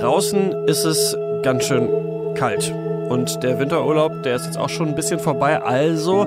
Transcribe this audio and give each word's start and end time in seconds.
Draußen 0.00 0.66
ist 0.66 0.86
es 0.86 1.14
ganz 1.42 1.64
schön 1.64 1.86
kalt. 2.34 2.72
Und 3.10 3.42
der 3.42 3.58
Winterurlaub, 3.58 4.22
der 4.22 4.36
ist 4.36 4.46
jetzt 4.46 4.56
auch 4.56 4.70
schon 4.70 4.88
ein 4.88 4.94
bisschen 4.94 5.20
vorbei. 5.20 5.60
Also 5.60 6.26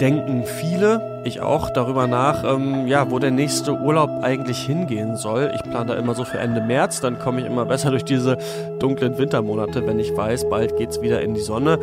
denken 0.00 0.42
viele, 0.44 1.20
ich 1.22 1.40
auch, 1.40 1.70
darüber 1.70 2.08
nach, 2.08 2.42
ähm, 2.42 2.88
ja, 2.88 3.12
wo 3.12 3.20
der 3.20 3.30
nächste 3.30 3.74
Urlaub 3.74 4.10
eigentlich 4.22 4.58
hingehen 4.58 5.16
soll. 5.16 5.52
Ich 5.54 5.62
plane 5.62 5.92
da 5.92 5.94
immer 5.94 6.16
so 6.16 6.24
für 6.24 6.38
Ende 6.38 6.60
März, 6.60 7.00
dann 7.00 7.20
komme 7.20 7.40
ich 7.40 7.46
immer 7.46 7.64
besser 7.64 7.90
durch 7.90 8.04
diese 8.04 8.38
dunklen 8.80 9.16
Wintermonate, 9.16 9.86
wenn 9.86 10.00
ich 10.00 10.16
weiß, 10.16 10.48
bald 10.48 10.76
geht's 10.76 11.00
wieder 11.00 11.22
in 11.22 11.34
die 11.34 11.42
Sonne. 11.42 11.78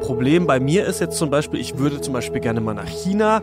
Problem 0.00 0.48
bei 0.48 0.58
mir 0.58 0.86
ist 0.86 1.00
jetzt 1.00 1.16
zum 1.16 1.30
Beispiel, 1.30 1.60
ich 1.60 1.78
würde 1.78 2.00
zum 2.00 2.14
Beispiel 2.14 2.40
gerne 2.40 2.60
mal 2.60 2.74
nach 2.74 2.88
China. 2.88 3.42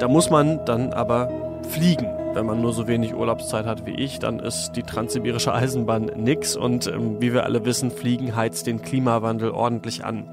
Da 0.00 0.08
muss 0.08 0.30
man 0.30 0.64
dann 0.64 0.92
aber 0.92 1.30
fliegen. 1.70 2.08
Wenn 2.36 2.44
man 2.44 2.60
nur 2.60 2.74
so 2.74 2.86
wenig 2.86 3.14
Urlaubszeit 3.14 3.64
hat 3.64 3.86
wie 3.86 3.94
ich, 3.94 4.18
dann 4.18 4.40
ist 4.40 4.72
die 4.72 4.82
transsibirische 4.82 5.54
Eisenbahn 5.54 6.10
nix 6.16 6.54
und 6.54 6.86
ähm, 6.86 7.16
wie 7.18 7.32
wir 7.32 7.44
alle 7.44 7.64
wissen, 7.64 7.90
Fliegen 7.90 8.36
heizt 8.36 8.66
den 8.66 8.82
Klimawandel 8.82 9.52
ordentlich 9.52 10.04
an. 10.04 10.28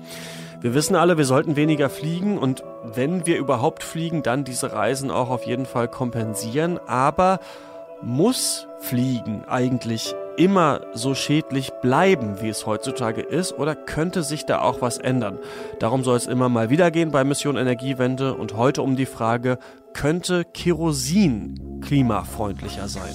Wir 0.60 0.74
wissen 0.74 0.98
alle, 0.98 1.18
wir 1.18 1.24
sollten 1.24 1.56
weniger 1.56 1.90
fliegen 1.90 2.38
und 2.38 2.62
wenn 2.84 3.26
wir 3.26 3.38
überhaupt 3.38 3.84
fliegen, 3.84 4.22
dann 4.22 4.44
diese 4.44 4.74
Reisen 4.74 5.12
auch 5.12 5.30
auf 5.30 5.46
jeden 5.46 5.66
Fall 5.66 5.88
kompensieren. 5.88 6.78
Aber 6.88 7.40
muss 8.02 8.68
Fliegen 8.82 9.46
eigentlich 9.48 10.14
immer 10.36 10.82
so 10.94 11.16
schädlich 11.16 11.72
bleiben, 11.82 12.42
wie 12.42 12.50
es 12.50 12.66
heutzutage 12.66 13.22
ist, 13.22 13.58
oder 13.58 13.76
könnte 13.76 14.24
sich 14.24 14.46
da 14.46 14.60
auch 14.60 14.82
was 14.82 14.98
ändern? 14.98 15.40
Darum 15.80 16.04
soll 16.04 16.18
es 16.18 16.28
immer 16.28 16.50
mal 16.50 16.70
wieder 16.70 16.92
gehen 16.92 17.12
bei 17.12 17.24
Mission 17.24 17.56
Energiewende 17.56 18.34
und 18.34 18.58
heute 18.58 18.82
um 18.82 18.98
die 18.98 19.06
Frage, 19.06 19.58
könnte 19.94 20.44
Kerosin 20.46 21.80
klimafreundlicher 21.82 22.88
sein? 22.88 23.14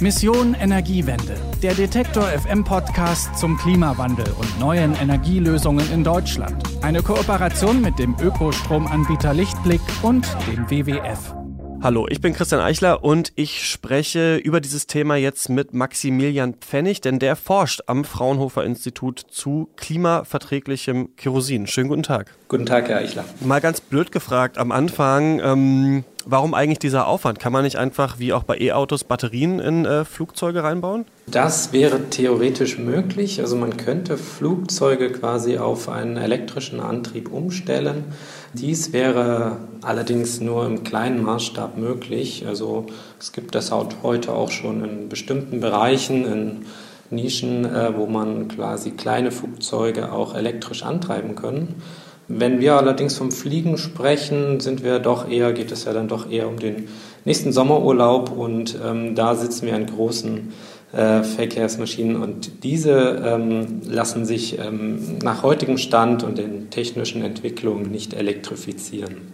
Mission 0.00 0.54
Energiewende, 0.54 1.34
der 1.60 1.74
Detektor 1.74 2.22
FM 2.22 2.62
Podcast 2.62 3.36
zum 3.36 3.56
Klimawandel 3.56 4.32
und 4.38 4.60
neuen 4.60 4.94
Energielösungen 4.94 5.90
in 5.92 6.04
Deutschland. 6.04 6.62
Eine 6.82 7.02
Kooperation 7.02 7.80
mit 7.80 7.98
dem 7.98 8.14
Ökostromanbieter 8.20 9.34
Lichtblick 9.34 9.80
und 10.02 10.24
dem 10.46 10.70
WWF. 10.70 11.34
Hallo, 11.80 12.08
ich 12.08 12.20
bin 12.20 12.32
Christian 12.32 12.60
Eichler 12.60 13.04
und 13.04 13.32
ich 13.36 13.64
spreche 13.68 14.36
über 14.36 14.60
dieses 14.60 14.88
Thema 14.88 15.14
jetzt 15.14 15.48
mit 15.48 15.74
Maximilian 15.74 16.54
Pfennig, 16.54 17.00
denn 17.00 17.20
der 17.20 17.36
forscht 17.36 17.82
am 17.86 18.04
Fraunhofer 18.04 18.64
Institut 18.64 19.20
zu 19.30 19.68
klimaverträglichem 19.76 21.14
Kerosin. 21.14 21.68
Schönen 21.68 21.88
guten 21.88 22.02
Tag. 22.02 22.34
Guten 22.48 22.66
Tag, 22.66 22.88
Herr 22.88 22.98
Eichler. 22.98 23.24
Mal 23.40 23.60
ganz 23.60 23.80
blöd 23.80 24.10
gefragt 24.10 24.58
am 24.58 24.72
Anfang, 24.72 25.38
ähm, 25.38 26.04
warum 26.28 26.54
eigentlich 26.54 26.78
dieser 26.78 27.06
Aufwand? 27.08 27.40
Kann 27.40 27.52
man 27.52 27.64
nicht 27.64 27.76
einfach 27.76 28.18
wie 28.18 28.32
auch 28.32 28.44
bei 28.44 28.58
E-Autos 28.58 29.04
Batterien 29.04 29.58
in 29.58 29.84
äh, 29.84 30.04
Flugzeuge 30.04 30.62
reinbauen? 30.62 31.06
Das 31.26 31.72
wäre 31.72 32.10
theoretisch 32.10 32.78
möglich. 32.78 33.40
Also 33.40 33.56
man 33.56 33.76
könnte 33.76 34.16
Flugzeuge 34.18 35.10
quasi 35.10 35.58
auf 35.58 35.88
einen 35.88 36.16
elektrischen 36.16 36.80
Antrieb 36.80 37.32
umstellen. 37.32 38.04
Dies 38.52 38.92
wäre 38.92 39.56
allerdings 39.82 40.40
nur 40.40 40.66
im 40.66 40.84
kleinen 40.84 41.22
Maßstab 41.22 41.76
möglich. 41.76 42.44
Also 42.46 42.86
es 43.18 43.32
gibt 43.32 43.54
das 43.54 43.72
heute 43.72 44.32
auch 44.32 44.50
schon 44.50 44.84
in 44.84 45.08
bestimmten 45.08 45.60
Bereichen, 45.60 46.24
in 46.26 46.66
Nischen, 47.10 47.64
äh, 47.64 47.96
wo 47.96 48.06
man 48.06 48.48
quasi 48.48 48.90
kleine 48.90 49.30
Flugzeuge 49.30 50.12
auch 50.12 50.34
elektrisch 50.34 50.82
antreiben 50.82 51.34
können. 51.36 51.82
Wenn 52.28 52.60
wir 52.60 52.76
allerdings 52.76 53.16
vom 53.16 53.32
Fliegen 53.32 53.78
sprechen, 53.78 54.60
sind 54.60 54.84
wir 54.84 54.98
doch 54.98 55.30
eher, 55.30 55.54
geht 55.54 55.72
es 55.72 55.84
ja 55.84 55.94
dann 55.94 56.08
doch 56.08 56.30
eher 56.30 56.46
um 56.46 56.58
den 56.58 56.88
nächsten 57.24 57.52
Sommerurlaub 57.52 58.30
und 58.30 58.78
ähm, 58.84 59.14
da 59.14 59.34
sitzen 59.34 59.66
wir 59.66 59.74
in 59.74 59.86
großen 59.86 60.52
äh, 60.92 61.22
Verkehrsmaschinen 61.22 62.16
und 62.16 62.64
diese 62.64 63.22
ähm, 63.24 63.80
lassen 63.84 64.26
sich 64.26 64.58
ähm, 64.58 65.18
nach 65.22 65.42
heutigem 65.42 65.78
Stand 65.78 66.22
und 66.22 66.36
den 66.36 66.68
technischen 66.70 67.22
Entwicklungen 67.22 67.90
nicht 67.90 68.12
elektrifizieren. 68.12 69.32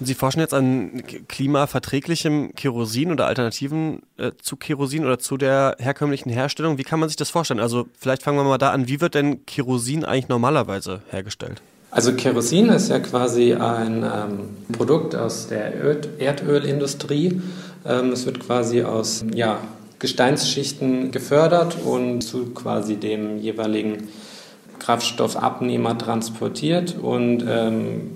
Sie 0.00 0.14
forschen 0.14 0.40
jetzt 0.40 0.52
an 0.52 1.02
klimaverträglichem 1.28 2.54
Kerosin 2.54 3.12
oder 3.12 3.26
Alternativen 3.26 4.02
äh, 4.18 4.32
zu 4.42 4.56
Kerosin 4.56 5.04
oder 5.04 5.18
zu 5.18 5.36
der 5.36 5.76
herkömmlichen 5.78 6.30
Herstellung. 6.30 6.78
Wie 6.78 6.82
kann 6.82 7.00
man 7.00 7.08
sich 7.08 7.16
das 7.16 7.30
vorstellen? 7.30 7.60
Also 7.60 7.86
vielleicht 7.98 8.22
fangen 8.22 8.36
wir 8.36 8.44
mal 8.44 8.58
da 8.58 8.72
an. 8.72 8.88
Wie 8.88 9.00
wird 9.00 9.14
denn 9.14 9.46
Kerosin 9.46 10.04
eigentlich 10.04 10.28
normalerweise 10.28 11.00
hergestellt? 11.10 11.62
Also 11.94 12.12
Kerosin 12.12 12.70
ist 12.70 12.88
ja 12.88 12.98
quasi 12.98 13.54
ein 13.54 14.02
ähm, 14.02 14.72
Produkt 14.72 15.14
aus 15.14 15.46
der 15.46 15.72
Erdölindustrie. 16.18 17.40
Ähm, 17.86 18.10
es 18.10 18.26
wird 18.26 18.40
quasi 18.40 18.82
aus 18.82 19.24
ja, 19.32 19.58
Gesteinsschichten 20.00 21.12
gefördert 21.12 21.76
und 21.84 22.22
zu 22.22 22.46
quasi 22.46 22.96
dem 22.96 23.38
jeweiligen 23.38 24.08
Kraftstoffabnehmer 24.80 25.96
transportiert 25.96 26.96
und 27.00 27.44
ähm, 27.48 28.10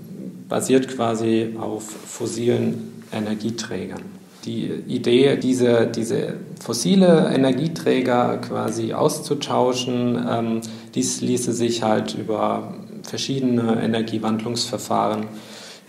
basiert 0.48 0.88
quasi 0.88 1.54
auf 1.60 1.84
fossilen 1.84 3.04
Energieträgern. 3.12 4.02
Die 4.44 4.72
Idee, 4.88 5.36
diese, 5.36 5.86
diese 5.86 6.34
fossile 6.60 7.30
Energieträger 7.32 8.38
quasi 8.38 8.92
auszutauschen, 8.92 10.26
ähm, 10.28 10.60
dies 10.96 11.20
ließe 11.20 11.52
sich 11.52 11.84
halt 11.84 12.16
über 12.18 12.74
verschiedene 13.08 13.82
Energiewandlungsverfahren 13.82 15.26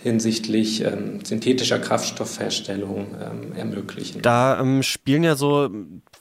hinsichtlich 0.02 0.82
ähm, 0.82 1.20
synthetischer 1.24 1.78
Kraftstoffherstellung 1.78 3.08
ähm, 3.20 3.52
ermöglichen. 3.54 4.22
Da 4.22 4.58
ähm, 4.58 4.82
spielen 4.82 5.24
ja 5.24 5.36
so 5.36 5.68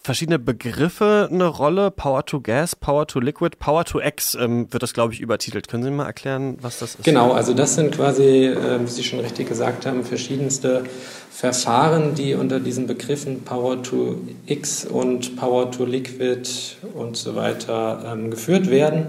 verschiedene 0.02 0.38
Begriffe 0.38 1.30
eine 1.32 1.46
Rolle. 1.46 1.90
Power 1.90 2.26
to 2.26 2.42
Gas, 2.42 2.76
Power 2.76 3.08
to 3.08 3.20
Liquid, 3.20 3.56
Power 3.58 3.86
to 3.86 4.02
X 4.02 4.36
ähm, 4.36 4.72
wird 4.72 4.84
das, 4.84 4.94
glaube 4.94 5.14
ich, 5.14 5.22
übertitelt. 5.22 5.70
Können 5.70 5.84
Sie 5.84 5.92
mal 5.92 6.06
erklären, 6.06 6.58
was 6.62 6.80
das 6.80 6.96
ist? 6.96 7.04
Genau, 7.06 7.32
also 7.32 7.54
das 7.54 7.76
sind 7.76 7.96
quasi, 7.96 8.48
äh, 8.48 8.82
wie 8.82 8.88
Sie 8.88 9.04
schon 9.04 9.20
richtig 9.20 9.48
gesagt 9.48 9.86
haben, 9.86 10.04
verschiedenste 10.04 10.84
Verfahren, 11.32 12.16
die 12.16 12.34
unter 12.34 12.60
diesen 12.60 12.86
Begriffen 12.86 13.44
Power 13.44 13.82
to 13.82 14.18
X 14.46 14.84
und 14.86 15.38
Power 15.38 15.72
to 15.72 15.86
Liquid 15.86 16.50
und 16.94 17.16
so 17.16 17.36
weiter 17.36 18.04
ähm, 18.12 18.30
geführt 18.30 18.70
werden. 18.70 19.08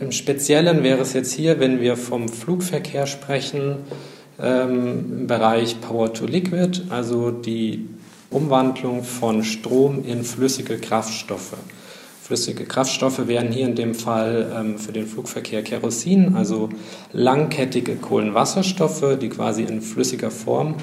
Im 0.00 0.10
Speziellen 0.10 0.82
wäre 0.82 1.00
es 1.02 1.12
jetzt 1.12 1.32
hier, 1.32 1.60
wenn 1.60 1.80
wir 1.80 1.96
vom 1.96 2.28
Flugverkehr 2.28 3.06
sprechen, 3.06 3.76
ähm, 4.42 5.20
im 5.20 5.26
Bereich 5.28 5.80
Power 5.80 6.12
to 6.12 6.26
Liquid, 6.26 6.82
also 6.90 7.30
die 7.30 7.86
Umwandlung 8.30 9.04
von 9.04 9.44
Strom 9.44 10.04
in 10.04 10.24
flüssige 10.24 10.78
Kraftstoffe. 10.78 11.56
Flüssige 12.20 12.64
Kraftstoffe 12.64 13.28
wären 13.28 13.52
hier 13.52 13.66
in 13.66 13.76
dem 13.76 13.94
Fall 13.94 14.50
ähm, 14.52 14.78
für 14.78 14.90
den 14.90 15.06
Flugverkehr 15.06 15.62
Kerosin, 15.62 16.34
also 16.34 16.70
langkettige 17.12 17.94
Kohlenwasserstoffe, 17.94 19.18
die 19.20 19.28
quasi 19.28 19.62
in 19.62 19.80
flüssiger 19.80 20.32
Form 20.32 20.74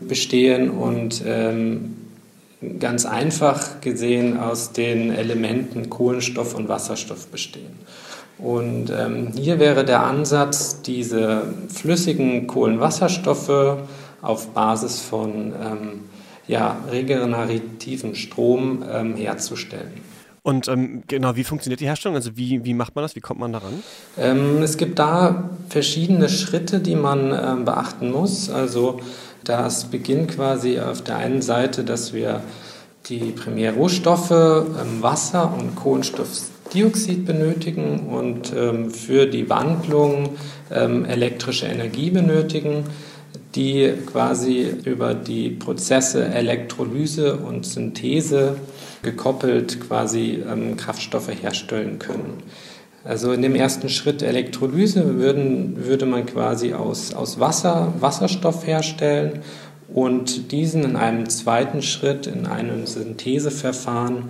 bestehen 0.00 0.70
und 0.70 1.22
ähm, 1.24 1.96
ganz 2.80 3.06
einfach 3.06 3.80
gesehen 3.80 4.38
aus 4.38 4.72
den 4.72 5.12
Elementen 5.12 5.88
Kohlenstoff 5.88 6.54
und 6.54 6.68
Wasserstoff 6.68 7.28
bestehen. 7.28 7.78
Und 8.38 8.90
ähm, 8.90 9.32
hier 9.34 9.58
wäre 9.58 9.84
der 9.84 10.04
Ansatz, 10.04 10.82
diese 10.82 11.42
flüssigen 11.68 12.46
Kohlenwasserstoffe 12.46 13.78
auf 14.20 14.48
Basis 14.48 15.00
von 15.00 15.52
ähm, 15.60 16.00
ja, 16.46 16.76
regenerativen 16.90 18.14
Strom 18.14 18.84
ähm, 18.90 19.16
herzustellen. 19.16 19.92
Und 20.42 20.68
ähm, 20.68 21.02
genau, 21.08 21.34
wie 21.34 21.42
funktioniert 21.42 21.80
die 21.80 21.86
Herstellung? 21.86 22.14
Also 22.14 22.36
wie, 22.36 22.64
wie 22.64 22.74
macht 22.74 22.94
man 22.94 23.02
das? 23.02 23.16
Wie 23.16 23.20
kommt 23.20 23.40
man 23.40 23.52
daran? 23.52 23.82
Ähm, 24.16 24.62
es 24.62 24.76
gibt 24.76 24.98
da 24.98 25.50
verschiedene 25.68 26.28
Schritte, 26.28 26.78
die 26.78 26.94
man 26.94 27.32
ähm, 27.32 27.64
beachten 27.64 28.12
muss. 28.12 28.48
Also 28.48 29.00
das 29.42 29.86
beginnt 29.86 30.32
quasi 30.32 30.78
auf 30.78 31.02
der 31.02 31.16
einen 31.16 31.42
Seite, 31.42 31.82
dass 31.82 32.12
wir 32.12 32.42
die 33.08 33.32
Primärrohstoffe 33.32 34.30
Wasser 35.00 35.52
und 35.56 35.74
Kohlenstoffdioxid 36.66 37.24
benötigen 37.24 38.08
und 38.08 38.52
ähm, 38.56 38.90
für 38.90 39.26
die 39.26 39.48
Wandlung 39.48 40.30
ähm, 40.70 41.04
elektrische 41.04 41.66
Energie 41.66 42.10
benötigen 42.10 42.84
die 43.54 43.90
quasi 44.04 44.66
über 44.84 45.14
die 45.14 45.48
Prozesse 45.48 46.26
Elektrolyse 46.26 47.36
und 47.36 47.64
Synthese 47.64 48.56
gekoppelt 49.00 49.80
quasi 49.80 50.42
ähm, 50.46 50.76
Kraftstoffe 50.76 51.30
herstellen 51.30 51.98
können. 51.98 52.42
Also 53.02 53.32
in 53.32 53.40
dem 53.40 53.54
ersten 53.54 53.88
Schritt 53.88 54.22
Elektrolyse 54.22 55.18
würden, 55.18 55.86
würde 55.86 56.04
man 56.04 56.26
quasi 56.26 56.74
aus, 56.74 57.14
aus 57.14 57.40
Wasser 57.40 57.94
Wasserstoff 57.98 58.66
herstellen 58.66 59.40
und 59.88 60.52
diesen 60.52 60.84
in 60.84 60.96
einem 60.96 61.28
zweiten 61.28 61.80
Schritt 61.80 62.26
in 62.26 62.44
einem 62.44 62.86
Syntheseverfahren 62.86 64.24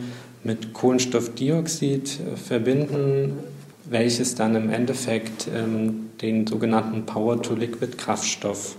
mit 0.47 0.73
Kohlenstoffdioxid 0.73 2.21
äh, 2.21 2.37
verbinden, 2.37 3.39
welches 3.85 4.35
dann 4.35 4.55
im 4.55 4.71
Endeffekt 4.71 5.49
ähm, 5.55 6.11
den 6.23 6.47
sogenannten 6.47 7.05
Power-to-Liquid-Kraftstoff 7.05 8.77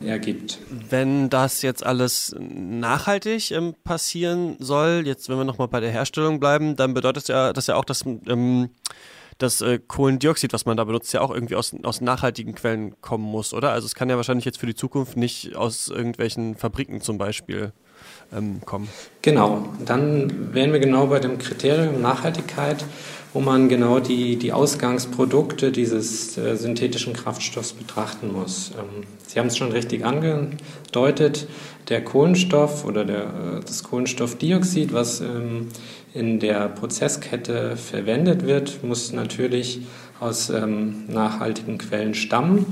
ergibt. 0.00 0.58
Wenn 0.88 1.28
das 1.28 1.62
jetzt 1.62 1.84
alles 1.84 2.34
nachhaltig 2.38 3.50
ähm, 3.50 3.74
passieren 3.84 4.56
soll, 4.58 5.02
jetzt 5.04 5.28
wenn 5.28 5.36
wir 5.36 5.44
nochmal 5.44 5.68
bei 5.68 5.80
der 5.80 5.90
Herstellung 5.90 6.40
bleiben, 6.40 6.74
dann 6.76 6.94
bedeutet 6.94 7.28
ja, 7.28 7.52
das 7.52 7.66
ja 7.66 7.76
auch, 7.76 7.84
dass 7.84 8.06
ähm, 8.06 8.70
das 9.38 9.60
äh, 9.60 9.78
Kohlendioxid, 9.78 10.52
was 10.52 10.64
man 10.64 10.76
da 10.76 10.84
benutzt, 10.84 11.12
ja 11.12 11.20
auch 11.20 11.30
irgendwie 11.30 11.56
aus, 11.56 11.74
aus 11.82 12.00
nachhaltigen 12.00 12.54
Quellen 12.54 13.00
kommen 13.00 13.24
muss, 13.24 13.52
oder? 13.52 13.72
Also 13.72 13.86
es 13.86 13.94
kann 13.94 14.08
ja 14.08 14.16
wahrscheinlich 14.16 14.44
jetzt 14.44 14.58
für 14.58 14.66
die 14.66 14.74
Zukunft 14.74 15.16
nicht 15.16 15.54
aus 15.56 15.88
irgendwelchen 15.88 16.56
Fabriken 16.56 17.00
zum 17.00 17.18
Beispiel 17.18 17.72
ähm, 18.32 18.60
kommen. 18.64 18.88
Genau, 19.22 19.68
dann 19.84 20.54
wären 20.54 20.72
wir 20.72 20.80
genau 20.80 21.06
bei 21.06 21.18
dem 21.18 21.38
Kriterium 21.38 22.00
Nachhaltigkeit 22.00 22.84
wo 23.32 23.40
man 23.40 23.68
genau 23.68 24.00
die, 24.00 24.36
die 24.36 24.52
Ausgangsprodukte 24.52 25.70
dieses 25.70 26.36
äh, 26.36 26.56
synthetischen 26.56 27.12
Kraftstoffs 27.12 27.72
betrachten 27.72 28.32
muss. 28.32 28.72
Ähm, 28.76 29.04
Sie 29.26 29.38
haben 29.38 29.46
es 29.46 29.56
schon 29.56 29.70
richtig 29.70 30.04
angedeutet, 30.04 31.46
der 31.88 32.04
Kohlenstoff 32.04 32.84
oder 32.84 33.04
der, 33.04 33.22
äh, 33.22 33.60
das 33.64 33.84
Kohlenstoffdioxid, 33.84 34.92
was 34.92 35.20
ähm, 35.20 35.68
in 36.12 36.40
der 36.40 36.68
Prozesskette 36.68 37.76
verwendet 37.76 38.46
wird, 38.46 38.82
muss 38.82 39.12
natürlich 39.12 39.82
aus 40.18 40.50
ähm, 40.50 41.04
nachhaltigen 41.06 41.78
Quellen 41.78 42.14
stammen 42.14 42.66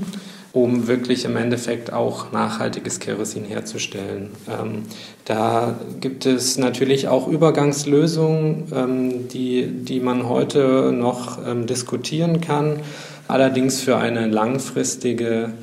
um 0.51 0.87
wirklich 0.87 1.25
im 1.25 1.37
Endeffekt 1.37 1.93
auch 1.93 2.31
nachhaltiges 2.31 2.99
Kerosin 2.99 3.45
herzustellen. 3.45 4.29
Ähm, 4.49 4.83
da 5.25 5.79
gibt 5.99 6.25
es 6.25 6.57
natürlich 6.57 7.07
auch 7.07 7.27
Übergangslösungen, 7.27 8.63
ähm, 8.73 9.27
die, 9.27 9.67
die 9.67 9.99
man 9.99 10.27
heute 10.27 10.91
noch 10.91 11.45
ähm, 11.45 11.67
diskutieren 11.67 12.41
kann. 12.41 12.79
Allerdings 13.27 13.81
für 13.81 13.97
eine 13.97 14.27
langfristige 14.27 15.53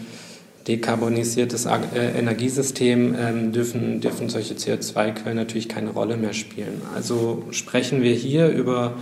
dekarbonisiertes 0.69 1.67
äh, 1.67 2.19
Energiesystem 2.19 3.15
ähm, 3.19 3.53
dürfen, 3.53 4.01
dürfen 4.01 4.29
solche 4.29 4.55
CO2-Quellen 4.55 5.37
natürlich 5.37 5.69
keine 5.69 5.91
Rolle 5.91 6.17
mehr 6.17 6.33
spielen. 6.33 6.83
Also 6.95 7.45
sprechen 7.51 8.03
wir 8.03 8.15
hier 8.15 8.49
über 8.49 8.95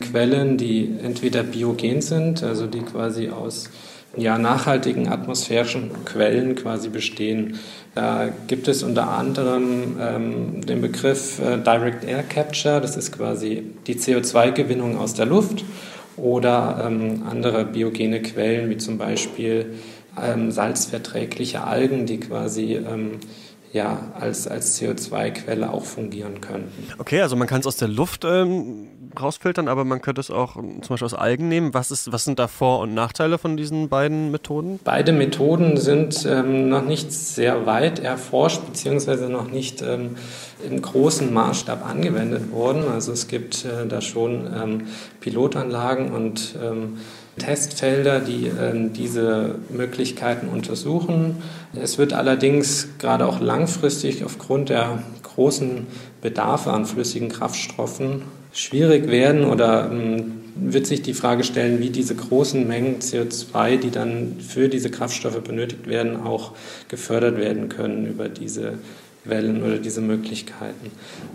Quellen, 0.00 0.56
die 0.58 0.94
entweder 1.02 1.42
biogen 1.42 2.00
sind, 2.02 2.42
also 2.44 2.66
die 2.66 2.80
quasi 2.80 3.30
aus 3.30 3.70
ja, 4.20 4.38
nachhaltigen 4.38 5.08
atmosphärischen 5.08 6.04
Quellen 6.04 6.54
quasi 6.54 6.88
bestehen. 6.88 7.58
Da 7.94 8.28
gibt 8.46 8.68
es 8.68 8.82
unter 8.82 9.08
anderem 9.10 9.96
ähm, 10.00 10.66
den 10.66 10.80
Begriff 10.80 11.40
äh, 11.40 11.58
Direct 11.58 12.04
Air 12.04 12.22
Capture, 12.22 12.80
das 12.80 12.96
ist 12.96 13.12
quasi 13.12 13.64
die 13.86 13.96
CO2-Gewinnung 13.96 14.98
aus 14.98 15.14
der 15.14 15.26
Luft 15.26 15.64
oder 16.16 16.84
ähm, 16.86 17.22
andere 17.28 17.64
biogene 17.64 18.22
Quellen 18.22 18.70
wie 18.70 18.76
zum 18.76 18.98
Beispiel 18.98 19.74
ähm, 20.22 20.50
salzverträgliche 20.50 21.64
Algen, 21.64 22.06
die 22.06 22.20
quasi 22.20 22.74
ähm, 22.74 23.18
ja, 23.72 24.12
als, 24.18 24.46
als 24.46 24.80
CO2-Quelle 24.80 25.70
auch 25.70 25.84
fungieren 25.84 26.40
können. 26.40 26.72
Okay, 26.98 27.20
also 27.20 27.36
man 27.36 27.46
kann 27.46 27.60
es 27.60 27.66
aus 27.66 27.76
der 27.76 27.88
Luft 27.88 28.24
ähm, 28.24 28.88
rausfiltern, 29.20 29.68
aber 29.68 29.84
man 29.84 30.00
könnte 30.00 30.20
es 30.20 30.30
auch 30.30 30.54
zum 30.54 30.80
Beispiel 30.80 31.04
aus 31.04 31.14
Algen 31.14 31.48
nehmen. 31.48 31.74
Was, 31.74 31.90
ist, 31.90 32.10
was 32.12 32.24
sind 32.24 32.38
da 32.38 32.48
Vor- 32.48 32.80
und 32.80 32.94
Nachteile 32.94 33.36
von 33.38 33.56
diesen 33.56 33.88
beiden 33.88 34.30
Methoden? 34.30 34.80
Beide 34.84 35.12
Methoden 35.12 35.76
sind 35.76 36.26
ähm, 36.26 36.68
noch 36.68 36.84
nicht 36.84 37.12
sehr 37.12 37.66
weit 37.66 37.98
erforscht, 37.98 38.64
beziehungsweise 38.66 39.28
noch 39.28 39.50
nicht 39.50 39.82
ähm, 39.82 40.16
im 40.66 40.80
großen 40.80 41.32
Maßstab 41.32 41.86
angewendet 41.86 42.50
worden. 42.52 42.84
Also 42.92 43.12
es 43.12 43.28
gibt 43.28 43.64
äh, 43.64 43.86
da 43.86 44.00
schon 44.00 44.46
ähm, 44.54 44.86
Pilotanlagen 45.20 46.10
und 46.10 46.56
ähm, 46.62 46.98
Testfelder, 47.38 48.20
die 48.20 48.46
ähm, 48.46 48.92
diese 48.92 49.56
Möglichkeiten 49.70 50.48
untersuchen. 50.48 51.36
Es 51.74 51.98
wird 51.98 52.12
allerdings 52.12 52.88
gerade 52.98 53.26
auch 53.26 53.40
langfristig 53.40 54.24
aufgrund 54.24 54.68
der 54.68 55.02
großen 55.22 55.86
Bedarfe 56.20 56.72
an 56.72 56.84
flüssigen 56.84 57.28
Kraftstoffen 57.28 58.22
schwierig 58.52 59.08
werden 59.08 59.44
oder 59.44 59.90
ähm, 59.90 60.32
wird 60.56 60.86
sich 60.86 61.02
die 61.02 61.14
Frage 61.14 61.44
stellen, 61.44 61.80
wie 61.80 61.90
diese 61.90 62.16
großen 62.16 62.66
Mengen 62.66 62.98
CO2, 62.98 63.76
die 63.76 63.90
dann 63.90 64.36
für 64.40 64.68
diese 64.68 64.90
Kraftstoffe 64.90 65.40
benötigt 65.40 65.86
werden, 65.86 66.16
auch 66.24 66.52
gefördert 66.88 67.36
werden 67.36 67.68
können 67.68 68.06
über 68.06 68.28
diese 68.28 68.74
Wellen 69.24 69.62
oder 69.62 69.78
diese 69.78 70.00
Möglichkeiten. 70.00 70.90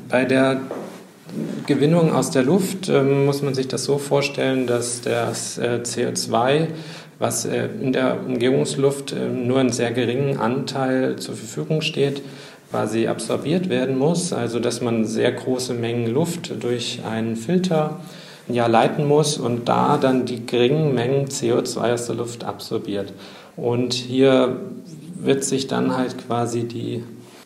Bei 0.10 0.26
der 0.26 0.62
Gewinnung 1.66 2.14
aus 2.14 2.32
der 2.32 2.44
Luft 2.44 2.90
ähm, 2.90 3.26
muss 3.26 3.42
man 3.42 3.54
sich 3.54 3.68
das 3.68 3.86
so 3.86 3.98
vorstellen, 3.98 4.68
dass 4.68 5.02
das 5.02 5.58
äh, 5.58 5.80
CO2, 5.84 6.68
was 7.20 7.46
äh, 7.46 7.70
in 7.82 7.94
der 7.94 8.18
Umgebungsluft 8.26 9.14
äh, 9.14 9.28
nur 9.30 9.60
einen 9.60 9.72
sehr 9.72 9.92
geringen 9.92 10.38
Anteil 10.38 11.16
zur 11.18 11.36
Verfügung 11.36 11.82
steht, 11.82 12.22
quasi 12.70 13.08
absorbiert 13.08 13.70
werden 13.70 13.98
muss, 13.98 14.34
also 14.34 14.60
dass 14.60 14.82
man 14.82 15.06
sehr 15.06 15.32
große 15.32 15.74
Mengen 15.74 16.08
Luft 16.08 16.52
durch 16.64 17.02
einen 17.10 17.36
Filter 17.36 18.00
ja, 18.48 18.68
leiten 18.68 19.08
muss 19.08 19.38
und 19.38 19.70
da 19.70 19.98
dann 19.98 20.26
die 20.26 20.46
geringen 20.46 20.94
Mengen 20.94 21.28
CO2 21.28 21.94
aus 21.94 22.08
der 22.08 22.16
Luft 22.16 22.44
absorbiert. 22.44 23.14
Und 23.56 23.94
hier 23.94 24.58
wird 25.16 25.44
sich 25.44 25.68
dann 25.68 25.96
halt 25.96 26.28
quasi 26.28 26.64
die, 26.64 27.04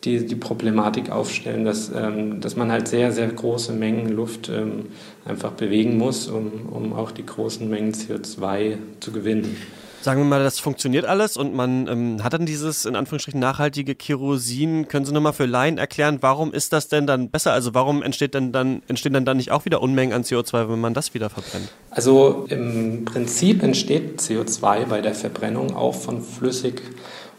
die, 0.08 0.26
die 0.26 0.36
Problematik 0.36 1.10
aufstellen, 1.10 1.64
dass, 1.64 1.90
ähm, 1.94 2.40
dass 2.40 2.56
man 2.56 2.72
halt 2.72 2.88
sehr, 2.88 3.12
sehr 3.12 3.28
große 3.28 3.72
Mengen 3.72 4.08
Luft 4.08 4.48
ähm, 4.48 4.86
einfach 5.24 5.52
bewegen 5.52 5.98
muss, 5.98 6.28
um, 6.28 6.66
um 6.70 6.92
auch 6.94 7.10
die 7.10 7.26
großen 7.26 7.68
Mengen 7.68 7.92
CO2 7.92 8.76
zu 9.00 9.12
gewinnen. 9.12 9.56
Sagen 10.00 10.20
wir 10.20 10.24
mal, 10.24 10.42
das 10.42 10.60
funktioniert 10.60 11.04
alles 11.06 11.36
und 11.36 11.54
man 11.54 11.88
ähm, 11.88 12.22
hat 12.22 12.32
dann 12.32 12.46
dieses 12.46 12.84
in 12.84 12.94
Anführungsstrichen 12.94 13.40
nachhaltige 13.40 13.96
Kerosin. 13.96 14.86
Können 14.86 15.04
Sie 15.04 15.12
nochmal 15.12 15.32
für 15.32 15.44
Laien 15.44 15.76
erklären, 15.76 16.18
warum 16.20 16.52
ist 16.52 16.72
das 16.72 16.88
denn 16.88 17.06
dann 17.06 17.30
besser? 17.30 17.52
Also 17.52 17.74
warum 17.74 18.02
entsteht 18.02 18.32
denn 18.32 18.52
dann, 18.52 18.82
entstehen 18.86 19.12
dann, 19.12 19.24
dann 19.24 19.36
nicht 19.38 19.50
auch 19.50 19.64
wieder 19.64 19.82
Unmengen 19.82 20.14
an 20.14 20.22
CO2, 20.22 20.70
wenn 20.70 20.80
man 20.80 20.94
das 20.94 21.14
wieder 21.14 21.30
verbrennt? 21.30 21.68
Also 21.90 22.46
im 22.48 23.04
Prinzip 23.06 23.62
entsteht 23.64 24.20
CO2 24.20 24.86
bei 24.86 25.00
der 25.00 25.14
Verbrennung 25.14 25.74
auch 25.74 25.96
von 25.96 26.22
flüssig 26.22 26.80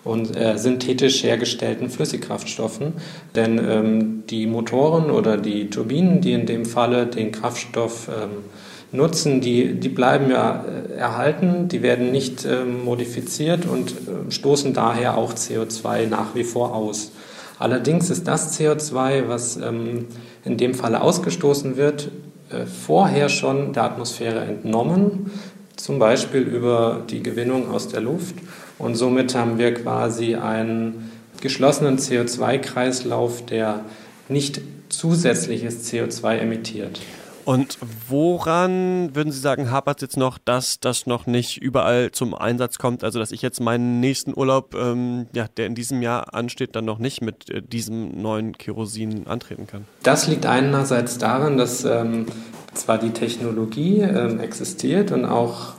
und 0.03 0.35
äh, 0.35 0.57
synthetisch 0.57 1.23
hergestellten 1.23 1.89
Flüssigkraftstoffen. 1.89 2.93
Denn 3.35 3.57
ähm, 3.57 4.23
die 4.29 4.47
Motoren 4.47 5.11
oder 5.11 5.37
die 5.37 5.69
Turbinen, 5.69 6.21
die 6.21 6.33
in 6.33 6.45
dem 6.45 6.65
Falle 6.65 7.05
den 7.05 7.31
Kraftstoff 7.31 8.07
ähm, 8.07 8.43
nutzen, 8.91 9.41
die, 9.41 9.73
die 9.73 9.89
bleiben 9.89 10.31
ja 10.31 10.63
äh, 10.63 10.93
erhalten, 10.93 11.67
die 11.67 11.81
werden 11.81 12.11
nicht 12.11 12.45
ähm, 12.45 12.83
modifiziert 12.85 13.65
und 13.65 13.91
äh, 13.91 14.31
stoßen 14.31 14.73
daher 14.73 15.17
auch 15.17 15.33
CO2 15.33 16.07
nach 16.07 16.35
wie 16.35 16.43
vor 16.43 16.75
aus. 16.75 17.11
Allerdings 17.59 18.09
ist 18.09 18.27
das 18.27 18.57
CO2, 18.57 19.27
was 19.27 19.57
ähm, 19.57 20.07
in 20.45 20.57
dem 20.57 20.73
Falle 20.73 21.01
ausgestoßen 21.01 21.75
wird, 21.75 22.09
äh, 22.49 22.65
vorher 22.65 23.29
schon 23.29 23.73
der 23.73 23.83
Atmosphäre 23.83 24.39
entnommen, 24.39 25.31
zum 25.75 25.99
Beispiel 25.99 26.41
über 26.41 27.03
die 27.09 27.21
Gewinnung 27.21 27.69
aus 27.69 27.89
der 27.89 28.01
Luft. 28.01 28.35
Und 28.79 28.95
somit 28.95 29.35
haben 29.35 29.59
wir 29.59 29.73
quasi 29.73 30.35
einen 30.35 31.11
geschlossenen 31.41 31.99
CO2-Kreislauf, 31.99 33.45
der 33.45 33.81
nicht 34.29 34.61
zusätzliches 34.89 35.91
CO2 35.91 36.37
emittiert. 36.37 36.99
Und 37.45 37.79
woran 38.07 39.15
würden 39.15 39.31
Sie 39.31 39.39
sagen, 39.39 39.71
hapert 39.71 39.97
es 39.97 40.01
jetzt 40.01 40.17
noch, 40.17 40.37
dass 40.37 40.79
das 40.79 41.07
noch 41.07 41.25
nicht 41.25 41.57
überall 41.57 42.11
zum 42.11 42.35
Einsatz 42.35 42.77
kommt? 42.77 43.03
Also, 43.03 43.17
dass 43.17 43.31
ich 43.31 43.41
jetzt 43.41 43.59
meinen 43.59 43.99
nächsten 43.99 44.37
Urlaub, 44.37 44.75
ähm, 44.75 45.25
ja, 45.33 45.47
der 45.57 45.65
in 45.65 45.73
diesem 45.73 46.03
Jahr 46.03 46.35
ansteht, 46.35 46.75
dann 46.75 46.85
noch 46.85 46.99
nicht 46.99 47.21
mit 47.21 47.49
äh, 47.49 47.63
diesem 47.63 48.21
neuen 48.21 48.55
Kerosin 48.55 49.25
antreten 49.25 49.65
kann? 49.65 49.85
Das 50.03 50.27
liegt 50.27 50.45
einerseits 50.45 51.17
daran, 51.17 51.57
dass 51.57 51.85
ähm, 51.85 52.27
zwar 52.75 52.99
die 52.99 53.11
Technologie 53.11 54.01
ähm, 54.01 54.39
existiert 54.39 55.11
und 55.11 55.25
auch 55.25 55.73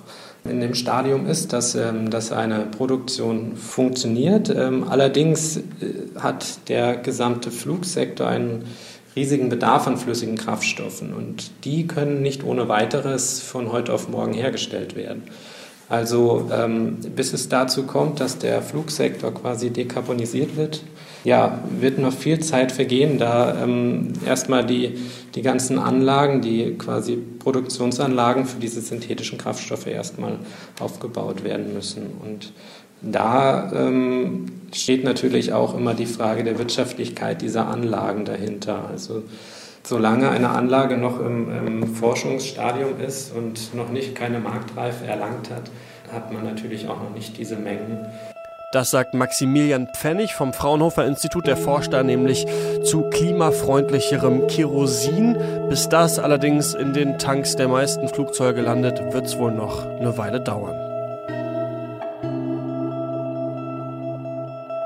in 0.45 0.61
dem 0.61 0.75
Stadium 0.75 1.27
ist, 1.27 1.53
dass, 1.53 1.75
ähm, 1.75 2.11
dass 2.11 2.33
eine 2.33 2.61
Produktion 2.61 3.57
funktioniert. 3.57 4.49
Ähm, 4.49 4.87
allerdings 4.89 5.59
äh, 5.59 5.63
hat 6.19 6.69
der 6.69 6.97
gesamte 6.97 7.51
Flugsektor 7.51 8.27
einen 8.27 8.65
riesigen 9.17 9.49
Bedarf 9.49 9.87
an 9.87 9.97
flüssigen 9.97 10.37
Kraftstoffen 10.37 11.13
und 11.13 11.51
die 11.65 11.87
können 11.87 12.23
nicht 12.23 12.45
ohne 12.45 12.69
weiteres 12.69 13.41
von 13.41 13.73
heute 13.73 13.93
auf 13.93 14.09
morgen 14.09 14.35
hergestellt 14.35 14.95
werden. 14.95 15.25
Also 15.89 16.49
ähm, 16.53 16.99
bis 17.17 17.33
es 17.33 17.49
dazu 17.49 17.83
kommt, 17.83 18.21
dass 18.21 18.39
der 18.39 18.63
Flugsektor 18.63 19.35
quasi 19.35 19.71
dekarbonisiert 19.71 20.57
wird, 20.57 20.85
ja, 21.25 21.63
wird 21.79 21.99
noch 21.99 22.13
viel 22.13 22.41
Zeit 22.41 22.73
vergehen, 22.73 23.19
da 23.19 23.63
ähm, 23.63 24.13
erstmal 24.27 24.65
die, 24.65 24.99
die 25.35 25.43
ganzen 25.43 25.79
Anlagen, 25.79 26.41
die 26.41 26.77
quasi 26.79 27.17
Produktionsanlagen 27.17 28.47
für 28.47 28.59
diese 28.59 28.81
synthetischen 28.81 29.39
Kraftstoffe 29.39 29.87
erstmal 29.87 30.39
aufgebaut 30.81 31.45
werden 31.45 31.75
müssen. 31.75 32.03
Und 32.25 32.53
da 33.03 33.71
ähm, 33.73 34.47
steht 34.73 35.05
natürlich 35.05 35.53
auch 35.53 35.75
immer 35.77 35.95
die 35.95 36.07
Frage 36.07 36.45
der 36.45 36.59
Wirtschaftlichkeit 36.59 37.43
dieser 37.43 37.69
Anlagen 37.69 38.25
dahinter. 38.25 38.89
Also 38.91 39.23
solange 39.83 40.31
eine 40.31 40.51
Anlage 40.51 40.97
noch 40.97 41.21
im, 41.21 41.51
im, 41.67 41.95
Forschungsstadium 41.95 43.01
ist 43.01 43.35
und 43.35 43.75
noch 43.75 43.91
nicht 43.91 44.15
keine 44.15 44.39
Marktreife 44.39 45.07
erlangt 45.07 45.51
hat, 45.51 45.71
hat 46.13 46.33
man 46.33 46.45
natürlich 46.45 46.89
auch 46.89 47.03
noch 47.03 47.15
nicht 47.15 47.39
diese 47.39 47.57
Mengen. 47.57 48.07
Das 48.73 48.93
sagt 48.93 49.15
Maximilian 49.15 49.89
Pfennig 49.89 50.37
vom 50.37 50.53
Fraunhofer 50.53 51.05
Institut. 51.05 51.49
Der 51.49 51.57
forscht 51.57 51.93
da 51.93 52.05
nämlich 52.05 52.47
zu 52.85 53.03
klimafreundlicherem 53.11 54.47
Kerosin. 54.47 55.37
Bis 55.69 55.89
das 55.89 56.21
allerdings 56.21 56.75
in 56.75 56.93
den 56.93 57.19
Tanks 57.19 57.57
der 57.57 57.67
meisten 57.67 58.09
Flugzeuge 58.09 58.61
landet, 58.61 59.03
wird 59.13 59.27
es 59.27 59.39
wohl 59.39 59.51
noch 59.51 59.85
eine 59.87 60.17
Weile 60.17 60.41
dauern. 60.41 60.77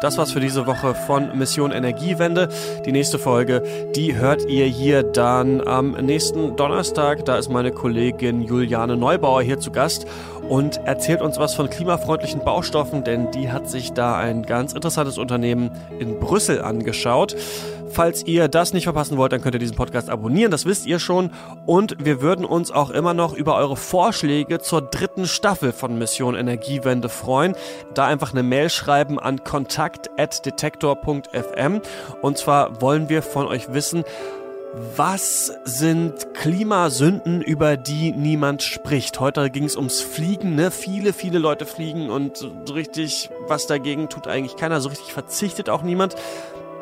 Das 0.05 0.19
war's 0.19 0.33
für 0.33 0.41
diese 0.41 0.67
Woche 0.67 0.95
von 0.95 1.39
Mission 1.39 1.73
Energiewende. 1.73 2.51
Die 2.85 2.93
nächste 2.93 3.19
Folge, 3.19 3.63
die 3.97 4.15
hört 4.15 4.45
ihr 4.47 4.67
hier 4.67 5.03
dann 5.03 5.67
am 5.67 5.93
nächsten 5.93 6.57
Donnerstag. 6.57 7.25
Da 7.25 7.39
ist 7.39 7.49
meine 7.49 7.71
Kollegin 7.71 8.43
Juliane 8.43 8.99
Neubauer 8.99 9.41
hier 9.41 9.59
zu 9.61 9.71
Gast 9.71 10.07
und 10.49 10.81
erzählt 10.85 11.23
uns 11.23 11.39
was 11.39 11.55
von 11.55 11.71
klimafreundlichen 11.71 12.45
Baustoffen, 12.45 13.05
denn 13.05 13.31
die 13.31 13.51
hat 13.51 13.69
sich 13.69 13.93
da 13.93 14.17
ein 14.17 14.43
ganz 14.43 14.73
interessantes 14.73 15.19
Unternehmen 15.19 15.71
in 15.99 16.21
Brüssel 16.21 16.63
angeschaut. 16.63 17.35
Falls 17.95 18.27
ihr 18.27 18.49
das 18.49 18.73
nicht 18.73 18.85
verpassen 18.85 19.17
wollt, 19.17 19.33
dann 19.33 19.41
könnt 19.41 19.55
ihr 19.55 19.61
diesen 19.61 19.77
Podcast 19.77 20.11
abonnieren, 20.11 20.51
das 20.51 20.67
wisst 20.67 20.85
ihr 20.87 20.99
schon. 20.99 21.31
Und 21.65 22.05
wir 22.05 22.21
würden 22.21 22.45
uns 22.45 22.73
auch 22.73 22.91
immer 22.91 23.15
noch 23.15 23.35
über 23.35 23.55
eure 23.55 23.77
Vorschläge 23.77 24.59
zur 24.59 24.83
dritten 24.83 25.27
Staffel 25.27 25.73
von 25.73 25.97
Mission 25.97 26.35
Energiewende 26.35 27.09
freuen. 27.09 27.55
Da 27.95 28.07
einfach 28.07 28.33
eine 28.33 28.43
Mail 28.43 28.69
schreiben 28.69 29.21
an 29.21 29.45
kontakt.detektor.fm. 29.45 31.83
Und 32.21 32.37
zwar 32.37 32.83
wollen 32.83 33.09
wir 33.09 33.23
von 33.23 33.47
euch 33.47 33.73
wissen, 33.73 34.03
was 34.97 35.53
sind 35.65 36.35
Klimasünden, 36.35 37.43
über 37.43 37.77
die 37.77 38.11
niemand 38.11 38.63
spricht? 38.63 39.21
Heute 39.21 39.49
ging 39.51 39.65
es 39.65 39.77
ums 39.77 40.01
Fliegen, 40.01 40.57
ne? 40.57 40.73
Viele, 40.73 41.13
viele 41.13 41.39
Leute 41.39 41.65
fliegen 41.65 42.11
und 42.11 42.37
so 42.37 42.51
richtig 42.73 43.31
was 43.47 43.69
dagegen 43.69 44.09
tut 44.09 44.27
eigentlich 44.27 44.57
keiner. 44.57 44.81
So 44.81 44.89
richtig 44.89 45.13
verzichtet 45.13 45.71
auch 45.71 45.83
niemand. 45.83 46.17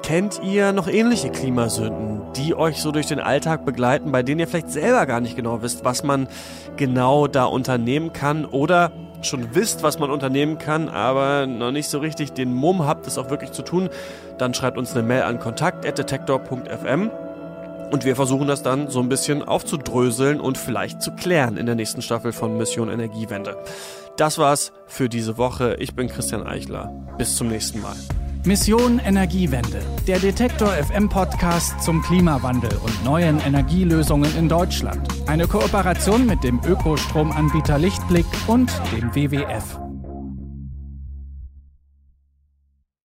Kennt 0.03 0.41
ihr 0.43 0.73
noch 0.73 0.89
ähnliche 0.89 1.31
Klimasünden, 1.31 2.23
die 2.35 2.55
euch 2.55 2.81
so 2.81 2.93
durch 2.93 3.07
den 3.07 3.21
Alltag 3.21 3.65
begleiten, 3.65 4.11
bei 4.11 4.23
denen 4.23 4.41
ihr 4.41 4.49
vielleicht 4.49 4.71
selber 4.71 5.05
gar 5.07 5.21
nicht 5.21 5.37
genau 5.37 5.63
wisst, 5.63 5.85
was 5.85 6.03
man 6.03 6.29
genau 6.77 7.27
da 7.27 7.45
unternehmen 7.45 8.13
kann 8.13 8.47
oder 8.47 8.91
schon 9.21 9.55
wisst, 9.55 9.83
was 9.83 9.99
man 9.99 10.11
unternehmen 10.11 10.59
kann, 10.59 10.89
aber 10.89 11.47
noch 11.47 11.71
nicht 11.71 11.89
so 11.89 11.99
richtig 11.99 12.33
den 12.33 12.53
Mumm 12.53 12.85
habt, 12.85 13.07
es 13.07 13.19
auch 13.19 13.31
wirklich 13.31 13.53
zu 13.53 13.63
tun, 13.63 13.91
dann 14.39 14.55
schreibt 14.55 14.77
uns 14.77 14.93
eine 14.95 15.07
Mail 15.07 15.23
an 15.23 15.39
kontakt.detektor.fm 15.39 17.11
und 17.93 18.05
wir 18.05 18.17
versuchen 18.17 18.49
das 18.49 18.63
dann 18.63 18.89
so 18.91 19.01
ein 19.01 19.09
bisschen 19.09 19.43
aufzudröseln 19.43 20.41
und 20.41 20.59
vielleicht 20.59 21.03
zu 21.03 21.13
klären 21.13 21.57
in 21.57 21.67
der 21.67 21.75
nächsten 21.75 22.03
Staffel 22.03 22.33
von 22.33 22.57
Mission 22.57 22.89
Energiewende. 22.89 23.57
Das 24.17 24.39
war's 24.39 24.73
für 24.87 25.09
diese 25.09 25.37
Woche. 25.39 25.77
Ich 25.79 25.95
bin 25.95 26.09
Christian 26.09 26.47
Eichler. 26.47 26.91
Bis 27.19 27.37
zum 27.37 27.49
nächsten 27.49 27.81
Mal. 27.81 27.97
Mission 28.45 28.99
Energiewende, 28.99 29.81
der 30.07 30.19
Detektor 30.19 30.69
FM 30.69 31.09
Podcast 31.09 31.81
zum 31.81 32.03
Klimawandel 32.03 32.73
und 32.83 33.05
neuen 33.05 33.39
Energielösungen 33.41 34.37
in 34.37 34.49
Deutschland. 34.49 35.07
Eine 35.27 35.47
Kooperation 35.47 36.27
mit 36.27 36.43
dem 36.43 36.61
Ökostromanbieter 36.67 37.79
Lichtblick 37.79 38.27
und 38.49 38.73
dem 38.93 39.15
WWF. 39.15 39.82